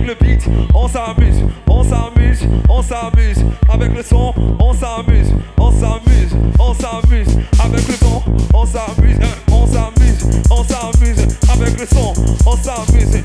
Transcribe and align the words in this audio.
Avec 0.00 0.18
le 0.20 0.26
beat, 0.26 0.48
on 0.74 0.88
s'amuse, 0.88 1.44
on 1.66 1.84
s'amuse, 1.84 2.48
on 2.68 2.82
s'amuse. 2.82 3.44
Avec 3.68 3.94
le 3.94 4.02
son, 4.02 4.32
on 4.58 4.72
s'amuse, 4.72 5.32
on 5.58 5.70
s'amuse, 5.70 6.36
on 6.58 6.74
s'amuse. 6.74 7.28
Avec 7.62 7.86
le 7.86 7.94
son, 7.94 8.22
on 8.54 8.66
s'amuse, 8.66 9.18
on 9.50 9.66
s'amuse, 9.66 10.26
on 10.50 10.64
s'amuse. 10.64 11.26
Avec 11.52 11.80
le 11.80 11.86
son, 11.86 12.14
on 12.46 12.56
s'amuse, 12.56 13.22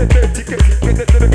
Get 0.00 1.29